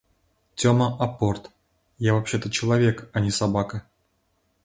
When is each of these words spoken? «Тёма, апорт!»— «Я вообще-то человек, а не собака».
«Тёма, 0.59 0.87
апорт!»— 1.05 1.51
«Я 1.99 2.15
вообще-то 2.15 2.49
человек, 2.49 3.07
а 3.13 3.19
не 3.19 3.29
собака». 3.29 3.85